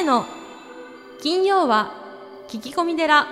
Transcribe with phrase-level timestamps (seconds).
[0.00, 0.24] 瀬の
[1.20, 1.92] 金曜は
[2.48, 3.26] 聞き込み寺。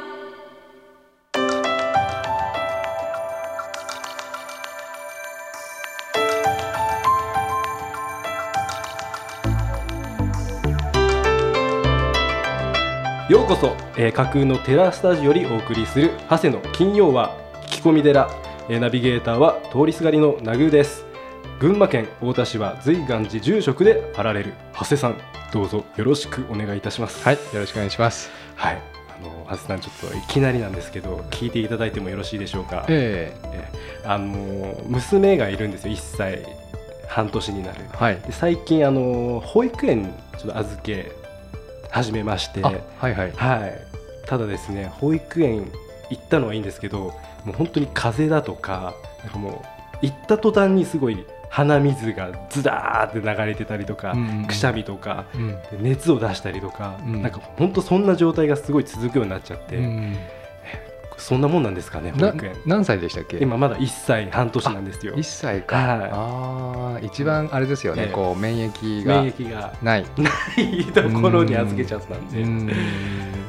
[13.31, 18.29] ようこそ、えー、架空のテラスタジオよりお送りする長谷の金曜は聞き込み寺、
[18.69, 21.07] えーナビゲーターは通りすがりのナグーです。
[21.61, 25.38] 群馬県太田市は随願寺住職であられる長谷さん。
[25.53, 28.31] どうぞよろしくお願いいたしますはい、よろしくお願いします。
[28.57, 28.83] はい
[29.19, 36.47] あの長谷さんちょっといきなりなんですけど聞いていただいてもよろしいでしょうか、ええーあの娘がいるんですよ1歳
[37.09, 38.21] 半年になるえはい。
[38.21, 41.13] で最近あの保育園にちょっと預け
[41.91, 43.33] 始めましてあ、はいはい。
[43.33, 43.79] はい、
[44.27, 45.71] ただですね保育園
[46.11, 47.13] 行ったのはいいんですけど
[47.45, 49.65] もう本当に風邪だとかなんかも
[50.03, 55.49] う行った途端にすごい鼻水がズダーって流れてたりとか、うんくしゃみとかうん。
[55.49, 57.23] で熱を出したりとか、うん。
[57.23, 60.17] なんか本当そんな状態がすごい続くようになっちゃって、うん
[61.17, 62.55] そんなもんなんですかね保な育園。
[62.65, 63.39] 何歳でしたっけ？
[63.39, 65.15] 今まだ1歳半年なんですよ。
[65.17, 65.77] 一歳か。
[65.77, 66.11] はい。
[66.13, 68.03] ああ、一番あれですよね。
[68.05, 69.23] ええこう免疫が。
[69.23, 69.73] 免疫が。
[69.83, 70.07] ない。
[70.17, 72.71] ないところに預けちゃったんで、うん。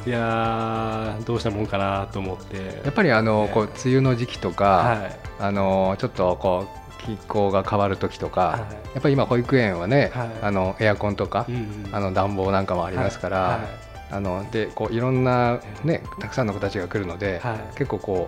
[0.03, 2.81] いやーどうしたもんかなと思って。
[2.83, 5.19] やっぱりあのねこう梅雨の時期とか、はい。
[5.39, 8.59] あのちょっとこう気候が変わる時とか、はい。
[8.59, 10.29] やっぱり今保育園はね、はい。
[10.41, 11.45] あのエアコンとか
[11.91, 13.89] あの暖房なんかもありますから、はい。
[14.11, 17.57] あのでこういろんなねたくさんの子たちが来るので、はい。
[17.77, 18.27] 結構こ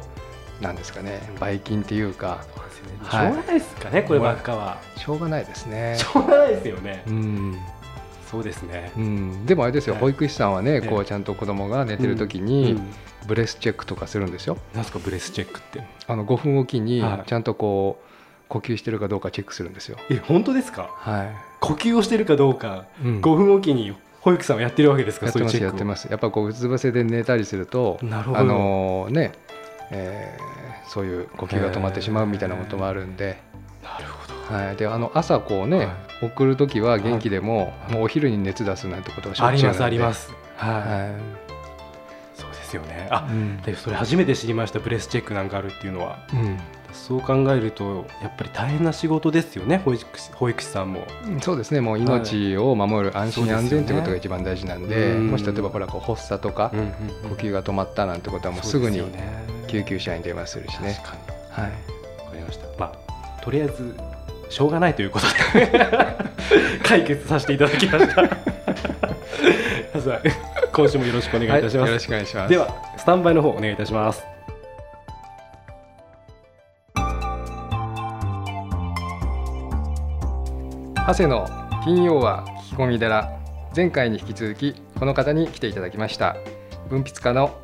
[0.59, 2.43] うなんですかねばい菌っていうか
[3.09, 3.27] しはい。
[3.29, 4.77] ょうがないですかね、こればっかは。
[4.95, 5.95] しょうがないですね。
[5.97, 7.03] しょうがないですよね。
[7.07, 7.57] うん。
[8.29, 8.91] そうですね。
[8.95, 8.99] う。
[8.99, 10.01] ん、でもあれですよ、はい。
[10.03, 10.87] 保育士さんはね、ええ。
[10.87, 12.93] こうちゃんと子供が寝てる時うにん。
[13.27, 14.57] ブレスチェックとかするんですよ。
[14.73, 15.83] なんすかブレスチェックって。
[16.07, 17.27] あの5分おきにはい。
[17.27, 18.10] ちゃんとこう
[18.51, 19.97] 呼吸してるかどうかチェックするんですよ。
[20.09, 20.89] え、本当ですか？
[20.97, 23.07] は呼吸をしてるかどうか、い。
[23.07, 25.25] うん5分おきに保育士さんはやってるわけですか？
[25.27, 26.07] やってますやってます。
[26.09, 28.39] やっぱこううつ伏せで寝たりすると、なるほど。
[28.39, 29.31] あのね、
[29.91, 33.37] えーそういう呼吸が止まってしまうみたいなこともあるんで。
[33.81, 34.53] なるほど。
[34.53, 40.33] はい、であの朝こうね、は送る時は元気でも、はいもうお昼に熱出すなんてことがしょありますっちゅうなんであります。
[40.57, 40.73] はい。
[40.73, 41.15] は
[42.35, 43.07] そうですよね。
[43.09, 46.19] あい、、うんでそれ初めて知りましたブレスチェックなんかあるっていうのは。
[46.33, 46.57] うん
[46.93, 51.05] そう考えるとやっぱり大変な仕事ですよね保育士保育士さんも。
[51.41, 56.91] そうですねもう命を守る安心安全ということが一番大事なんで、うんもし例えばほらこう発作とか、うんうん
[57.31, 59.01] 呼吸が止まったなんてことはもうすぐに
[59.67, 60.99] 救急車に電話するしね。
[61.49, 62.67] はい、わかりました。
[62.77, 63.95] まあ、とりあえず、
[64.49, 65.25] しょうがないということ
[65.57, 65.69] で
[66.83, 68.21] 解決させていただきました。
[70.73, 71.77] 今週もよろしくお願いいたします。
[71.77, 72.49] はいよろしくお願いします。
[72.49, 74.23] では、スタンバイの方お願いいたします。
[81.11, 81.45] 長谷の
[81.83, 83.37] 金曜は聞き込み寺。
[83.75, 86.37] 前回に引き続きこの方に来ていただきました。
[86.89, 87.59] 文筆家の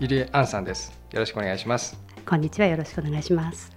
[0.00, 1.00] 入江杏さんです。
[1.12, 1.96] よろしくお願いします。
[2.26, 2.66] こんにちは。
[2.66, 3.70] よろしくお願いします。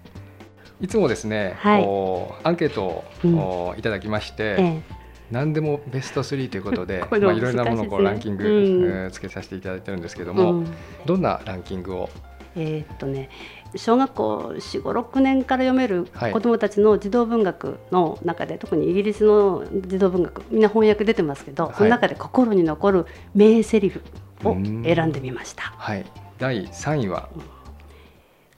[0.82, 1.84] いつもですね、はい。
[1.84, 3.38] こうアンケートを、うん。
[3.38, 4.82] おいただきまして、ええ、
[5.30, 8.86] 何でもベスト3ということで まあ、いろいろなものをこうランキング、うん。
[8.86, 10.68] えーつけさせていただいてるんですけども、うん。
[11.06, 12.10] どんなランキングを？
[12.56, 13.30] えーっとね
[13.76, 16.32] 小学校4、5、6年から読めるはい。
[16.32, 21.76] 子どもたちの児童文学の中で、特にイギリスの児童文学みんな翻訳出てますけど、はい。
[21.76, 24.02] その中で心に残る名セリフ
[24.44, 25.64] を選んでみました。
[25.78, 26.06] はい。
[26.38, 27.30] 第3位は？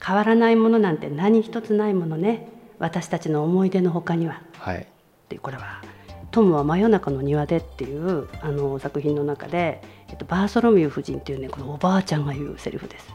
[0.04, 2.48] 変わらないものなんて何一つないものね。
[2.78, 4.42] 私たちの思い出の他には。
[4.58, 4.78] はい。
[4.78, 4.84] っ
[5.28, 5.82] ていうこれは
[6.30, 13.06] 「トムは真夜中の庭で」っていうあの作品の中で、えっと、バーソロミュー夫人っていうねこのおばあちゃんが言うセリフです。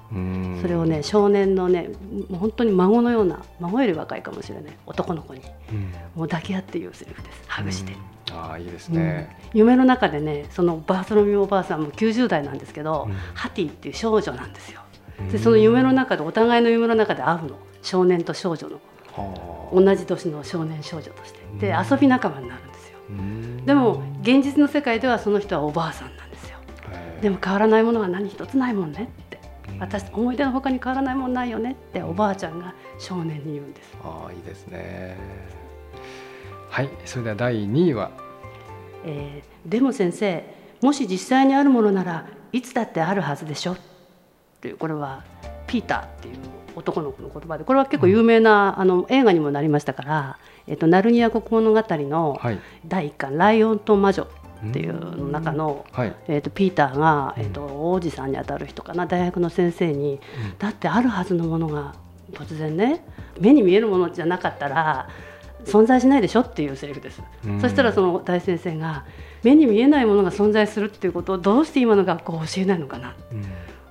[0.61, 1.89] それをね少年のね
[2.29, 5.81] もう本当に孫のような孫より若いかもしれない男の子にうん。
[6.15, 7.43] もう抱き合って言うセリフです。
[7.47, 7.93] ハグして、
[8.29, 8.37] うん。
[8.37, 8.95] ああいいですうん。
[8.95, 13.13] ね、夢の中でねそのバーソロミューおばあさんも90代なんですけど、うん。
[13.33, 14.81] ハティっていう少女なんですよ。
[15.19, 15.29] うん。
[15.29, 17.57] でその夢の中でお互いの夢の中で会うの。
[17.81, 18.79] 少年と少女の。
[19.11, 19.75] はあ。
[19.75, 21.39] 同じ年の少年少女として。
[21.59, 21.85] でうん。
[21.91, 22.97] 遊び仲間になるんですよ。
[23.09, 23.65] うん。
[23.65, 26.11] でも現実の世界ではその人はおばあさん
[27.23, 29.39] でも変わらないものは何一つないもんねって。
[29.69, 29.79] うん。
[29.79, 33.97] 私思い出の他に変わらないもんないよねっておばあちゃんが少年に言うんです。
[34.03, 35.17] ああいいですね。
[36.69, 38.11] はいそれでは第2位は？
[39.05, 40.43] えーでも先生
[40.81, 43.73] もし実際にあるものならいつだってあるはずでしょ？
[43.73, 43.77] っ
[44.59, 45.23] ていうこれは
[45.65, 46.35] ピーターっていう
[46.75, 52.59] 男の子の言葉でこれは結構有名な、あの映画にもなりましたから、えっとナルニア国物語のはい。
[52.85, 54.27] 第一巻「ライオンと魔女」
[54.69, 56.15] っていうの中の、はい。
[56.27, 60.19] えっとピーターが、えっと王子さんにあたる人かな大学の先生に、
[60.59, 61.93] だってあるはずのものが
[62.31, 63.05] 突然ね
[63.39, 65.07] 目に見えるものじゃなかったら
[65.65, 67.61] 存在しないでしょっていうセリフです、うん。
[67.61, 69.05] そしたらその大先生が
[69.43, 73.15] 目に見えないものが存在するっていうことをどうして今の学校は教えないのかな、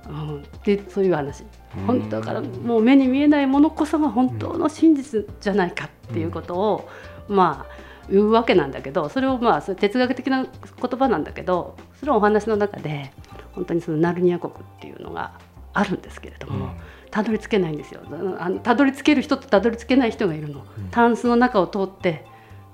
[0.09, 1.43] うん、でそういう話。
[1.77, 1.85] うん。
[1.85, 6.89] 本当だからもう目に見えないものこそが本当の真実じゃないかっていうことを、
[7.27, 10.51] まあ言うわけなんだけどそれをまあ哲学的な言
[10.99, 13.11] 葉なんだけどそれはお話の中で
[13.53, 15.39] 本当にそのナルニア国っていうのが
[15.73, 16.75] あるんですけれども、
[17.09, 18.01] たどり着けないんですよ。
[18.39, 22.25] あのたどり着ける人とたどり着けない人がいるの、タンスの中を通って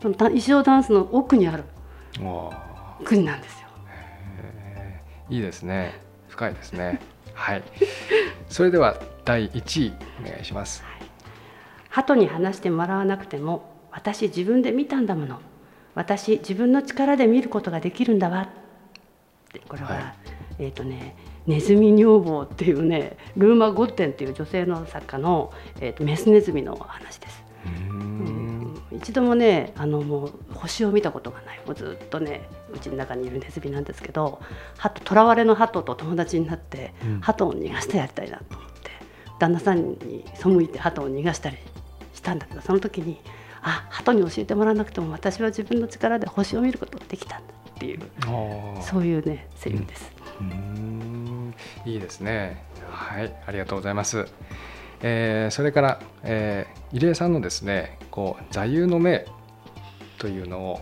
[0.02, 1.64] そのた衣装ダンスの奥にある
[3.06, 3.68] 国なんですよ。
[5.30, 6.00] いいですね。
[6.28, 7.00] 深いですね。
[7.34, 7.64] はい。
[8.50, 9.94] それでは第1位
[10.26, 10.84] お願いします。
[11.90, 15.42] 鳩に話してもらわなくても私自分で見たんだもの。
[15.94, 18.44] 私自分の力で見ることができるんだわ。
[18.44, 18.48] っ
[19.52, 20.14] てこれは、はい。
[20.60, 25.52] えっ、とねネズミ女房っていうねルーマ・ゴッテンっていう女性の作家の、
[25.82, 27.44] えーとメスネズミの話です。
[27.66, 28.82] うん。
[28.92, 31.60] 一度もねあのもう星を見たことがない。
[31.66, 34.40] もうずっとねうちの中にいるネズミなんですけど
[34.78, 37.20] 鳩囚われの鳩と友達になって、うん。
[37.20, 38.92] 鳩を逃がしてやりたいなと思って
[39.40, 41.58] 旦那さんに背いて鳩を逃がしたり
[42.14, 43.20] したんだけどその時に
[43.62, 48.02] あ鳩に教えてもらわなくても私は自分の力で星を見ることができたんだっていう
[48.82, 50.12] そういうねセリフです。
[50.40, 52.64] うーんいいですね。
[52.90, 54.26] はい、ありがとうございます。
[55.02, 59.26] えーそれから、えー入江さんのですね、こう座右の銘
[60.18, 60.82] というのを、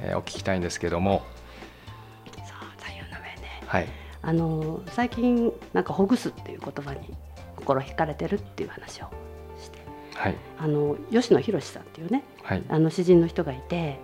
[0.00, 1.22] えーお聞きたいんですけども、
[2.36, 2.44] そう
[2.78, 3.88] 座右の銘ねはい、
[4.22, 7.14] あの最近なんかほぐすっていう言葉に
[7.56, 9.10] 心惹かれてるっていう話を
[10.20, 13.98] はい、あの吉野博さんっていうねはい、あの詩人の人がいて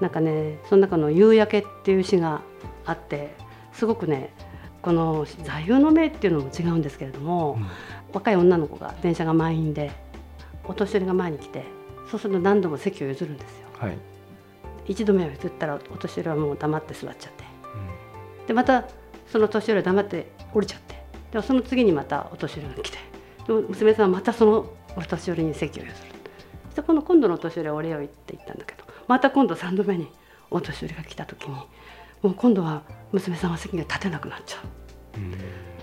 [0.00, 2.42] なんかねその中の「夕焼け」っていう詩が
[2.84, 3.34] あって
[3.72, 4.34] すごくね
[4.82, 7.56] この座右の銘っていうのも違うんですけれども、
[8.12, 9.92] 若い女の子が電車が満員で
[10.64, 11.64] お年寄りが前に来て
[12.10, 13.68] そうすると何度も席を譲るんですよ。
[13.78, 13.96] はい、
[14.86, 17.44] 一度目を譲ったらお年寄りはもう黙って座っちゃって。
[18.48, 18.88] でまた
[19.28, 21.00] その年寄りは黙って降りちゃって。
[21.30, 22.98] でその次にまたお年寄りが来て。
[23.46, 24.66] で娘さんはまたその
[24.96, 26.12] お年寄りに席を譲る。
[26.74, 30.08] そこの今度のお年寄りはお礼を言って言ったんだけどまた今度3度目に
[30.50, 31.54] お年寄りが来た時に
[32.22, 34.58] もう今度は娘さんは席が立てなくなっちゃ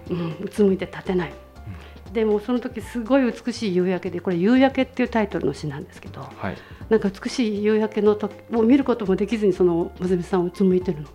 [0.09, 1.33] う、うん、うつむいて立てない、
[2.13, 6.57] でもうその時すごい美しい夕焼けでこれ「夕焼け」っていうタイトルの詩なんですけどはい、
[6.89, 11.07] なんか美しい夕焼けの時を見ることもできずにその娘さんをうつむいてるの。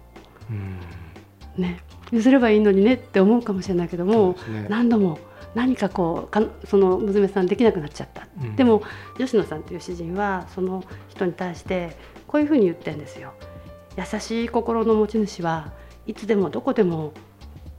[0.50, 1.62] うん。
[1.62, 1.80] ね、
[2.10, 4.66] 譲ればいいのにねって思うかもしれないけども、ね。
[4.68, 5.18] 何度も
[5.54, 8.56] 何かこうかその娘さんできなくなっちゃった、うん。
[8.56, 8.82] でも
[9.18, 11.96] 吉野さんという詩人はその人に対して
[12.26, 13.32] こういうふうに言ってるんですよ。
[13.96, 15.72] 優しい心の持ち主は
[16.06, 17.12] いつでもどこでも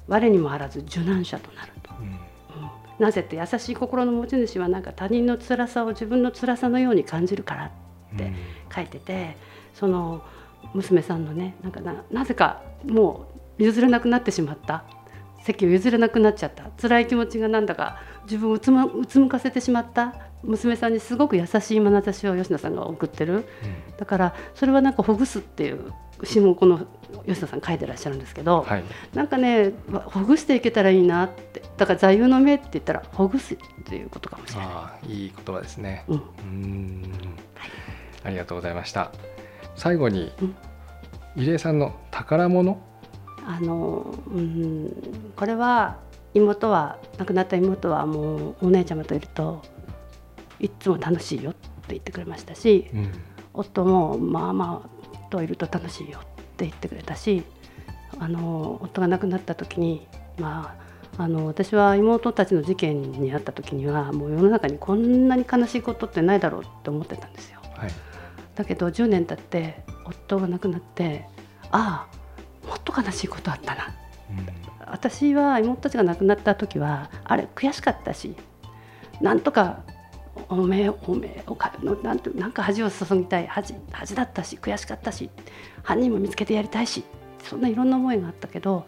[0.08, 2.06] 我にもあらず受難者となると、うん。
[2.08, 2.16] うん。
[3.00, 7.72] なぜって優しい心の持ち主はなんか他人の辛さを自分の辛さのように感じるから
[8.16, 8.32] って
[8.74, 9.36] 書いてて
[9.74, 10.22] その
[10.74, 13.28] 娘さんのねなんかななぜかも
[13.60, 14.84] う譲れなくなってしまった
[15.46, 16.64] 席を譲れなくなっちゃった。
[16.82, 20.16] 辛い気持ちがなんだか自分をうつ,、ま、うつむかせてしまった。
[20.44, 23.46] 娘さんにすごく優しい眼差しを吉野さんが送ってる。
[23.98, 25.94] だからそれはなんかほぐすっていう
[26.24, 26.86] 詩もこの
[27.28, 28.84] 吉野さん書いてらっしゃるんですけど、はい、
[29.14, 31.64] なんかねわほぐしていけたらいいなって。
[31.78, 35.14] だから座右の銘って言ったらほぐすっていうことかもしれない。
[35.14, 36.06] いい言葉ですね。
[36.08, 36.16] うん。
[36.16, 37.04] うん、
[38.24, 39.12] ありがとうございました。
[39.76, 40.56] 最後にうん。
[41.36, 42.82] 入江さんの宝物、
[43.46, 44.92] あのうん
[45.36, 45.98] これは
[46.34, 49.62] 妹は亡くなった妹はもうお姉ちゃまといると
[50.60, 51.60] いっつも楽しいよって
[51.90, 53.12] 言ってくれましたしうん、
[53.54, 56.22] 夫もまあまあといると楽しいよっ
[56.58, 57.44] て言ってくれたし
[58.20, 60.08] あの夫が亡くなった時に
[60.40, 60.86] まあ
[61.18, 67.60] あの私は妹たちの事件に遭った時にはもう世の中にこんなに悲しいことってないだろうって思ってたんですよ。
[67.78, 67.92] はい、
[68.56, 71.26] だけど10年経って夫が亡くなって
[71.72, 72.25] ああ
[72.86, 73.94] と悲しいことあったな。
[74.88, 78.36] 私は妹たちが亡くなった時はあれ悔しかったし
[79.22, 79.84] なんとか
[80.50, 85.30] おめえおめえおかのなんてなんか恥を注ぎたい恥恥だったし悔しかったし
[85.84, 87.04] 犯人も見つけてやりたいし
[87.44, 88.86] そんないろんな思いがあったけど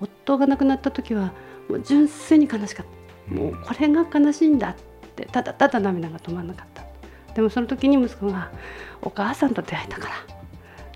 [0.00, 1.32] 夫が亡くなった時は
[1.68, 3.34] もう純粋に悲しかった。
[3.34, 4.74] もうこれが悲しいんだっ
[5.14, 6.82] てただただ涙が止まらなかった。
[7.34, 8.50] でもその時に息子が
[9.02, 10.14] 「お母さんと出会えたから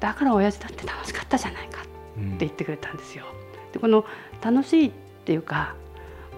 [0.00, 1.84] だから親父だって楽しかったじゃないか」うん
[2.16, 3.25] って言ってくれたんですよ。
[3.73, 4.04] でこの
[4.42, 4.92] 楽しいっ
[5.25, 5.75] ていうか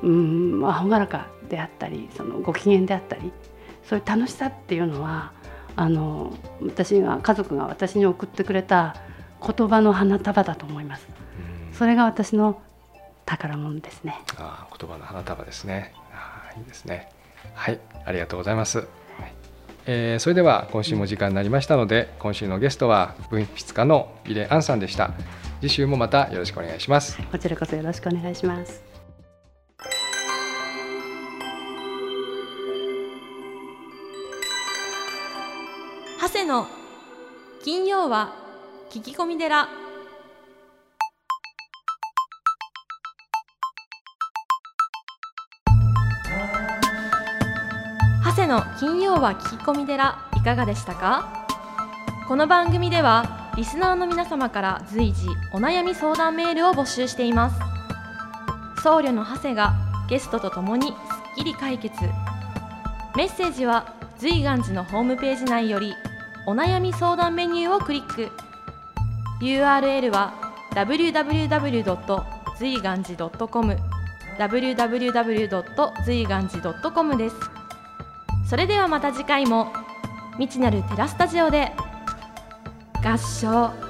[0.03, 3.33] うんまあ朗らかであったりそのご機嫌であったり
[3.85, 5.33] そういう楽しさっていうのは
[5.77, 8.97] あの私が家族が私に送ってくれた
[9.41, 11.07] 言葉の花束だと思います。
[11.71, 12.61] うんそれが私の
[13.27, 14.19] 宝物ですね。
[14.39, 15.93] ああ言葉の花束ですね。
[16.13, 17.11] ああいいですね。
[17.55, 18.79] はい、ありがとうございます。
[18.79, 18.87] はい
[19.87, 25.13] えーそれでは今週も時間になりましたので今週のゲストは文筆家の入江杏さんでした
[25.61, 27.19] 次週もまたよろしくお願いします。
[27.31, 28.83] こちらこそよろしくお願いします。
[36.21, 36.67] 長谷の
[37.65, 38.35] 金曜は
[38.91, 39.69] 聞き込み寺。
[48.25, 51.47] 長谷の金曜は聞き込み寺いかがでしたか？
[52.29, 59.75] この番組ではリスナーの皆様から随時お悩み相談メールを募集しています僧侶の長谷が
[60.11, 60.95] ゲストとともにすっ
[61.37, 61.97] きり解決
[63.17, 65.95] メッセージは随願寺のホームページ内より
[66.47, 68.31] お悩み相談メニューをクリック
[69.41, 70.35] URL は
[70.73, 72.25] www.
[72.59, 73.77] 随願寺 .com
[74.39, 76.05] www.
[76.05, 77.37] 随願寺 .com です
[78.49, 79.73] それではまた次回も
[80.35, 81.73] 未知なるテラスタジオで
[83.07, 83.86] 合唱。